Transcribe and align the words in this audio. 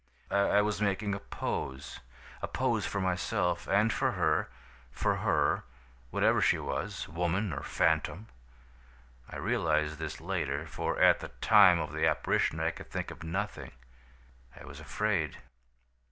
I 0.31 0.63
was 0.63 0.81
making 0.81 1.13
a 1.13 1.19
pose, 1.19 1.99
a 2.41 2.47
pose 2.47 2.87
for 2.87 2.99
myself, 2.99 3.67
and 3.67 3.93
for 3.93 4.13
her, 4.13 4.49
for 4.91 5.17
her, 5.17 5.63
whatever 6.09 6.41
she 6.41 6.57
was, 6.57 7.07
woman, 7.07 7.53
or 7.53 7.61
phantom. 7.61 8.25
I 9.29 9.37
realized 9.37 9.99
this 9.99 10.19
later, 10.19 10.65
for 10.65 10.99
at 10.99 11.19
the 11.19 11.27
time 11.39 11.79
of 11.79 11.91
the 11.93 12.07
apparition, 12.07 12.59
I 12.59 12.71
could 12.71 12.89
think 12.89 13.11
of 13.11 13.21
nothing. 13.21 13.73
I 14.59 14.65
was 14.65 14.79
afraid. 14.79 15.37